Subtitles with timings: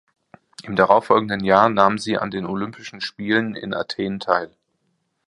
[0.63, 4.49] Im darauffolgenden Jahr nahm sie an den Olympischen Spielen in Athen teil.